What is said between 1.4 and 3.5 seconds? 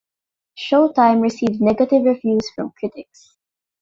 negative reviews from critics.